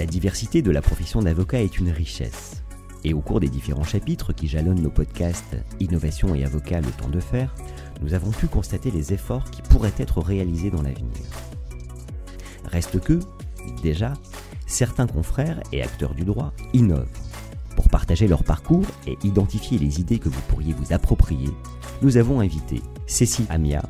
[0.00, 2.62] La diversité de la profession d'avocat est une richesse.
[3.04, 7.10] Et au cours des différents chapitres qui jalonnent nos podcasts Innovation et Avocat, le temps
[7.10, 7.54] de faire,
[8.00, 11.20] nous avons pu constater les efforts qui pourraient être réalisés dans l'avenir.
[12.64, 13.20] Reste que,
[13.82, 14.14] déjà,
[14.66, 17.06] certains confrères et acteurs du droit innovent.
[17.76, 21.50] Pour partager leur parcours et identifier les idées que vous pourriez vous approprier,
[22.00, 23.82] nous avons invité Cécile Amia,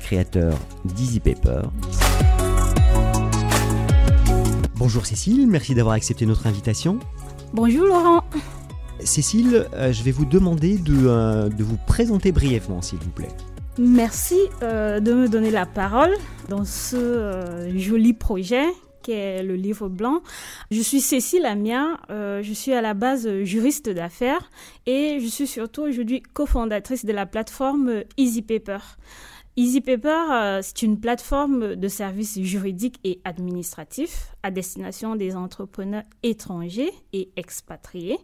[0.00, 1.60] créateur d'Easy Paper.
[4.78, 7.00] Bonjour Cécile, merci d'avoir accepté notre invitation.
[7.52, 8.22] Bonjour Laurent.
[9.00, 13.32] Cécile, euh, je vais vous demander de, euh, de vous présenter brièvement, s'il vous plaît.
[13.76, 16.12] Merci euh, de me donner la parole
[16.48, 18.66] dans ce joli projet
[19.02, 20.22] qu'est le livre blanc.
[20.70, 24.48] Je suis Cécile Amia, je suis à la base juriste d'affaires
[24.86, 28.78] et je suis surtout aujourd'hui cofondatrice de la plateforme Easy Paper.
[29.58, 36.04] Easy Paper, euh, c'est une plateforme de services juridiques et administratifs à destination des entrepreneurs
[36.22, 38.18] étrangers et expatriés.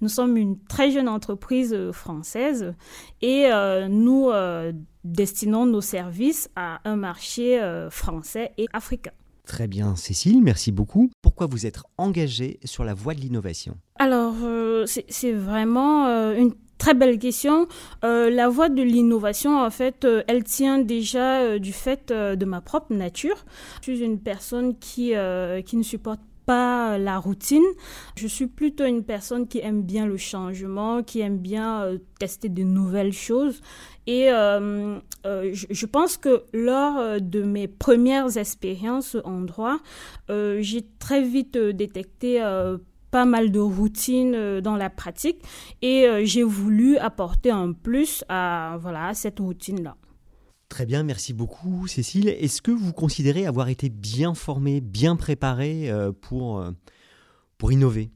[0.00, 2.72] Nous sommes une très jeune entreprise française
[3.20, 4.72] et euh, nous euh,
[5.04, 9.12] destinons nos services à un marché français et africain.
[9.44, 11.10] Très bien, Cécile, merci beaucoup.
[11.20, 13.76] Pourquoi vous êtes engagée sur la voie de l'innovation?
[13.98, 14.36] Alors,
[14.86, 17.66] c'est vraiment une Très belle question.
[18.04, 22.44] Euh, la voie de l'innovation, en fait, euh, elle tient déjà euh, du fait de
[22.44, 23.44] ma propre nature.
[23.82, 25.12] Je suis une personne qui,
[25.66, 27.64] qui ne supporte pas la routine.
[28.16, 32.62] Je suis plutôt une personne qui aime bien le changement, qui aime bien tester de
[32.62, 33.60] nouvelles choses.
[34.06, 35.00] Et je,
[35.52, 39.78] je, pense que lors de mes premières expériences en droit,
[40.28, 42.40] j'ai très vite détecté
[43.10, 45.42] pas mal de routines euh, dans la pratique
[45.82, 49.96] et euh, j'ai voulu apporter un plus à voilà cette routine là.
[50.68, 52.28] Très bien, merci beaucoup Cécile.
[52.28, 56.62] Est-ce que vous considérez avoir été bien formé, bien préparé euh, pour,
[57.56, 58.10] pour innover?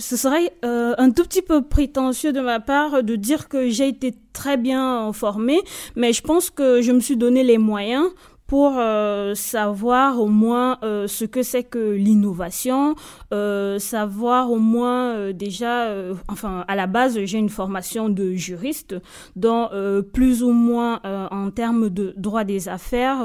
[0.00, 4.12] Ce serait un tout petit peu prétentieux de ma part de dire que j'ai été
[4.34, 5.60] très bien formé,
[5.96, 8.10] mais je pense que je me suis donné les moyens
[8.46, 12.94] pour euh, savoir au moins euh, ce que c'est que l'innovation,
[13.32, 15.92] euh, savoir au moins déjà,
[16.28, 18.96] enfin à la base j'ai une formation de juriste,
[19.36, 19.68] dont
[20.12, 21.00] plus ou moins
[21.30, 23.18] en termes de droit des affaires,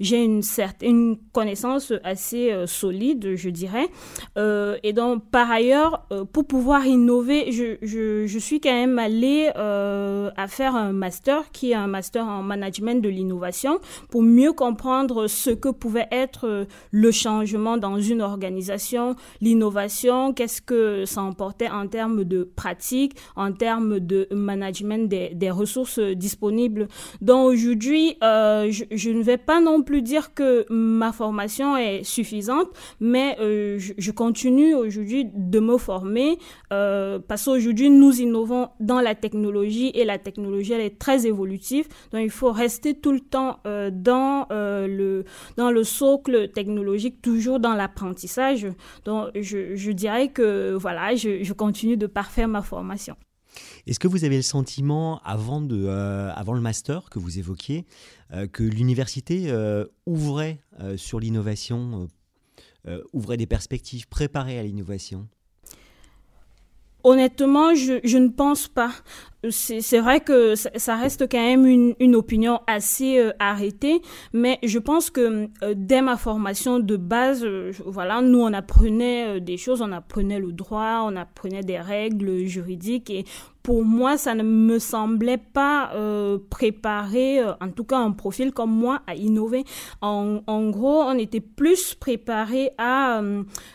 [0.00, 3.88] j'ai une certaine connaissance assez solide, je dirais.
[4.36, 10.48] et donc par ailleurs, pour pouvoir innover, je, je, je suis quand même allée à
[10.48, 13.80] faire un master qui est un master en management de l'innovation
[14.10, 20.62] pour mieux comprendre ce que pouvait être euh, le changement dans une organisation, l'innovation, qu'est-ce
[20.62, 26.88] que ça emportait en termes de pratique, en termes de management des, ressources disponibles.
[27.20, 32.68] Donc aujourd'hui, euh, je, ne vais pas non plus dire que ma formation est suffisante,
[33.00, 36.38] mais euh, je, continue aujourd'hui de me former
[36.70, 41.86] parce qu'aujourd'hui, nous innovons dans la technologie et la technologie, elle est très évolutive.
[42.12, 43.58] Donc il faut rester tout le temps
[43.90, 45.24] dans euh, le,
[45.56, 48.66] dans le socle technologique, toujours dans l'apprentissage.
[49.04, 53.16] Donc, je, dirais que voilà, je, continue de parfaire ma formation.
[53.86, 57.84] Est-ce que vous avez le sentiment, avant, de, euh, avant le master que vous évoquiez,
[58.32, 59.52] euh, que l'université
[60.06, 60.60] ouvrait
[60.96, 62.08] sur l'innovation,
[63.12, 65.28] ouvrait des perspectives, préparées à l'innovation?
[67.04, 68.92] Honnêtement, je, je, ne pense pas
[69.50, 75.10] c'est vrai que ça reste quand même une, opinion assez euh, arrêtée, mais je pense
[75.10, 79.92] que euh, dès ma formation de base, euh, voilà, nous on apprenait des choses, on
[79.92, 83.24] apprenait le droit, on apprenait des règles juridiques et
[83.62, 85.92] pour moi, ça ne me semblait pas
[86.50, 89.62] préparer, en tout cas un profil comme moi, à innover.
[90.00, 93.22] En gros, on était plus préparé à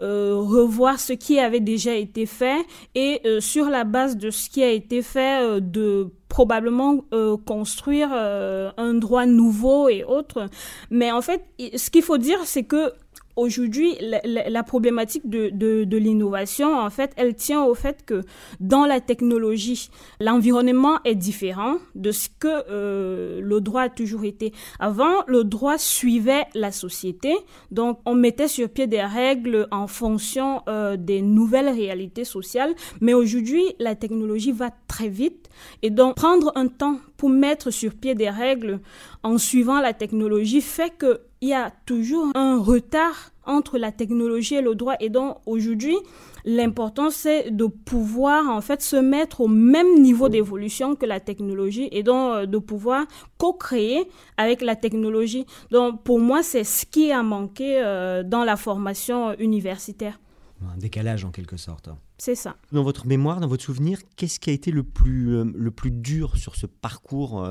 [0.00, 2.58] revoir ce qui avait déjà été fait
[2.94, 8.70] et sur la base de ce qui a été fait, de probablement euh, construire euh,
[8.76, 10.48] un droit nouveau et autres.
[10.90, 12.92] Mais en fait, ce qu'il faut dire, c'est que
[13.40, 18.22] aujourd'hui, la, problématique de, l'innovation, en fait, elle tient au fait que
[18.60, 19.90] dans la technologie,
[20.20, 24.52] l'environnement est différent de ce que euh, le droit a toujours été.
[24.78, 27.32] Avant, le droit suivait la société,
[27.70, 33.14] donc on mettait sur pied des règles en fonction euh, des nouvelles réalités sociales, mais
[33.14, 35.48] aujourd'hui, la technologie va très vite.
[35.82, 38.80] Et donc prendre un temps pour mettre sur pied des règles
[39.22, 44.54] en suivant la technologie fait que il y a toujours un retard entre la technologie
[44.54, 44.94] et le droit.
[45.00, 45.96] Et donc, aujourd'hui,
[46.46, 51.90] l'important, c'est de pouvoir, en fait, se mettre au même niveau d'évolution que la technologie
[51.92, 53.04] et donc euh, de pouvoir
[53.36, 54.08] co-créer
[54.38, 55.44] avec la technologie.
[55.70, 60.18] Donc, pour moi, c'est ce qui a manqué euh, dans la formation universitaire.
[60.62, 61.88] Un décalage, en quelque sorte.
[62.18, 62.56] C'est ça.
[62.72, 65.90] Dans votre mémoire, dans votre souvenir, qu'est-ce qui a été le plus, euh, le plus
[65.90, 67.46] dur sur ce parcours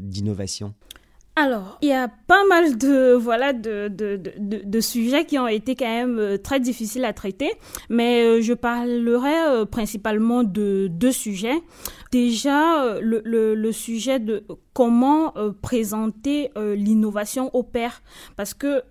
[0.00, 0.74] d'innovation?
[1.40, 5.46] Alors, il y a pas mal de voilà de, de, de, de, sujets qui ont
[5.46, 7.52] été quand même euh, très difficiles à traiter,
[7.88, 11.62] mais euh, je parlerai euh, principalement de deux sujets.
[12.10, 14.42] Déjà, le, le, le sujet de
[14.78, 18.02] comment présenter l'innovation au père,
[18.36, 18.82] parce que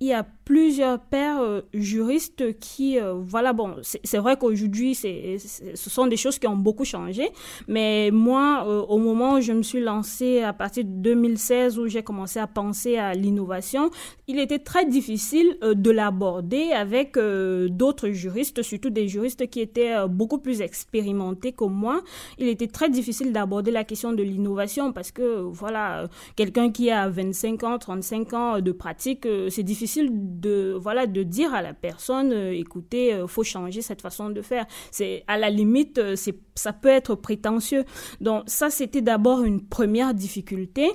[0.00, 6.06] il y a plusieurs euh, juristes qui, euh, voilà, bon, c'est vrai qu'aujourd'hui, ce sont
[6.06, 7.28] des choses qui ont beaucoup changé,
[7.66, 11.86] mais moi, euh, au moment où je me suis lancée à partir de 2016, où
[11.86, 13.90] j'ai commencé à penser à l'innovation,
[14.26, 20.38] il était très difficile de l'aborder avec d'autres juristes, surtout des juristes qui étaient beaucoup
[20.38, 22.00] plus expérimentés que moi.
[22.38, 27.08] Il était très difficile d'aborder la question de l'innovation parce que, voilà, quelqu'un qui a
[27.08, 32.32] 25 ans, 35 ans de pratique, c'est difficile de voilà de dire à la personne
[32.32, 34.66] euh, écoutez euh, faut changer cette façon de faire.
[34.90, 37.84] C'est à la limite euh, c'est ça peut être prétentieux.
[38.20, 40.90] Donc ça c'était d'abord une première difficulté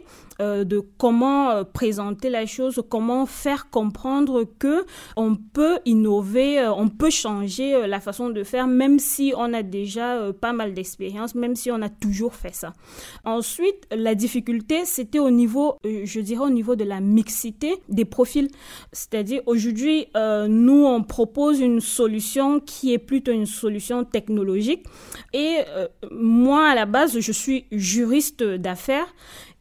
[0.63, 4.86] de comment présenter la chose comment faire comprendre que
[5.16, 10.31] on peut innover on peut changer la façon de faire même si on a déjà
[10.34, 12.74] pas mal d'expérience même si on a toujours fait ça
[13.25, 18.50] ensuite la difficulté c'était au niveau je dirais au niveau de la mixité des profils
[18.92, 24.86] c'est-à-dire aujourd'hui, euh, nous, on propose une solution qui est plutôt une solution technologique.
[25.34, 29.13] Et euh, moi, à la base, je suis juriste d'affaires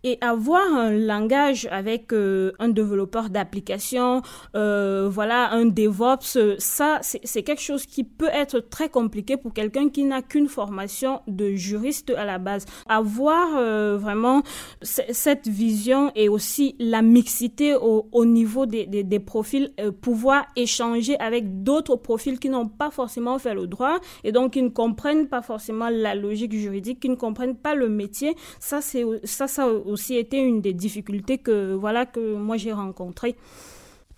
[0.04, 4.22] et avoir un langage avec euh, un développeur d'application,
[4.56, 9.88] euh, voilà, un DevOps, ça, c'est quelque chose qui peut être très compliqué pour quelqu'un
[9.88, 12.66] qui n'a qu'une formation de juriste à la base.
[12.88, 14.42] Avoir euh, vraiment
[14.80, 21.18] cette vision et aussi la mixité au, au niveau des, des, profils, euh, pouvoir échanger
[21.18, 25.28] avec d'autres profils qui n'ont pas forcément fait le droit et donc qui ne comprennent
[25.28, 29.68] pas forcément la logique juridique, qui ne comprennent pas le métier, ça, c'est ça, ça
[29.92, 33.36] aussi été une des difficultés que, voilà, que moi j'ai rencontrées.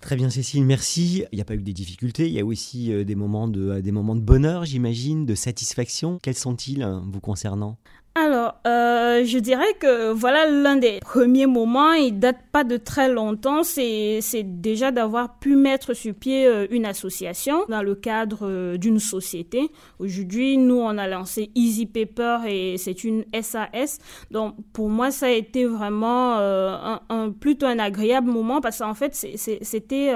[0.00, 1.24] Très bien Cécile, merci.
[1.32, 3.80] Il n'y a pas eu des difficultés, il y a aussi euh, des moments de,
[3.80, 6.18] des moments de bonheur, j'imagine, de satisfaction.
[6.22, 7.78] Quels sont-ils euh, vous concernant?
[8.16, 13.08] Alors, euh, je dirais que voilà l'un des premiers moments, il date pas de très
[13.08, 18.76] longtemps, c'est déjà d'avoir pu mettre sur pied euh, une association dans le cadre euh,
[18.76, 19.68] d'une société.
[19.98, 23.98] Aujourd'hui, nous on a lancé Easy Paper et c'est une SAS.
[24.30, 28.94] Donc pour moi, ça a été vraiment un, un, plutôt un agréable moment parce qu'en
[28.94, 30.12] fait, c'était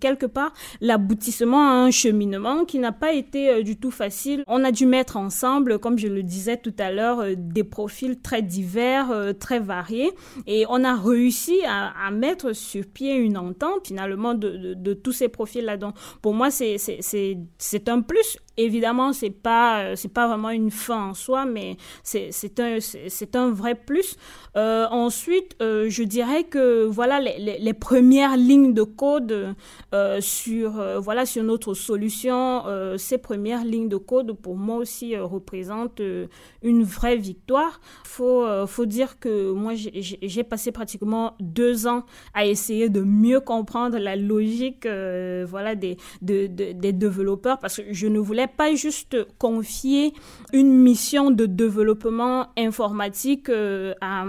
[0.00, 4.42] quelque part l'aboutissement à un cheminement qui n'a pas été du tout facile.
[4.46, 8.20] On a dû mettre ensemble, comme je le disais tout à l'heure, euh, des profils
[8.20, 10.10] très divers, euh, très variés.
[10.46, 15.28] Et on a réussi à, mettre sur pied une entente finalement de, de, tous ces
[15.28, 15.76] profils-là.
[15.76, 21.10] Donc pour moi, c'est un plus évidemment c'est pas euh, c'est pas vraiment une fin
[21.10, 24.16] en soi mais c'est un c'est un vrai plus.
[24.56, 29.54] Euh, ensuite euh, je dirais que voilà les, les, premières lignes de code
[30.20, 32.62] sur voilà sur notre solution
[32.96, 36.00] ces premières lignes de code pour moi aussi représentent
[36.62, 37.80] une vraie victoire.
[38.04, 43.98] Faut faut dire que moi j'ai passé pratiquement deux ans à essayer de mieux comprendre
[43.98, 49.16] la logique voilà des de, de, des développeurs parce que je ne voulais pas juste
[49.38, 50.12] confier
[50.52, 54.24] une mission de développement informatique euh, à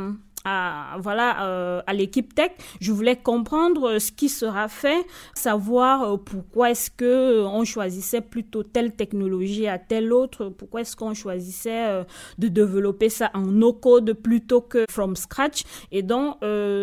[0.48, 2.52] à, voilà, euh, à l'équipe tech.
[2.80, 8.22] Je voulais comprendre ce qui sera fait, savoir euh, pourquoi est-ce que euh, on choisissait
[8.22, 12.06] plutôt telle technologie à telle autre, pourquoi est-ce qu'on choisissait
[12.38, 15.64] de développer ça en no-code plutôt que from scratch.
[15.92, 16.38] Et donc,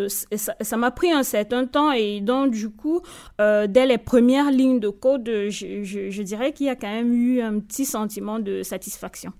[0.09, 3.01] ça m'a pris un certain temps et donc, du coup,
[3.39, 7.41] dès les premières lignes de code, je, je dirais qu'il y a quand même eu
[7.41, 9.31] un petit sentiment de satisfaction.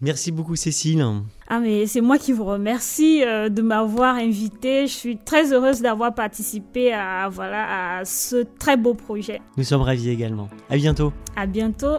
[0.00, 1.04] Merci beaucoup Cécile.
[1.52, 4.86] Ah mais c'est moi qui vous remercie euh, de m'avoir invité.
[4.86, 9.40] Je suis très heureuse d'avoir participé à voilà à ce très beau projet.
[9.56, 10.48] Nous sommes ravis également.
[10.70, 11.12] À bientôt.
[11.34, 11.98] À bientôt.